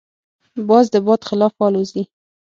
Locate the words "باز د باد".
0.69-1.21